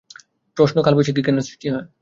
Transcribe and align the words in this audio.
প্রশ্ন 0.57 0.77
কালবৈশাখী 0.83 1.21
কেন 1.23 1.37
সৃষ্টি 1.39 1.67
হয়? 1.69 1.85